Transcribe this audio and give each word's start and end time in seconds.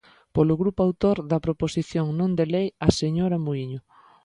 Polo 0.35 0.59
grupo 0.61 0.79
autor 0.87 1.17
da 1.31 1.43
proposición 1.45 2.07
non 2.19 2.31
de 2.39 2.45
lei, 2.53 2.67
a 2.87 2.89
señora 3.01 3.37
Muíño. 3.45 3.81